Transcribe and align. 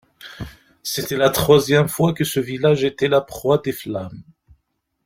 C'était 0.81 1.15
la 1.15 1.29
troisième 1.29 1.87
fois 1.87 2.13
que 2.13 2.23
ce 2.23 2.39
village 2.39 2.83
était 2.83 3.07
la 3.07 3.21
proie 3.21 3.59
des 3.59 3.71
flammes. 3.71 4.23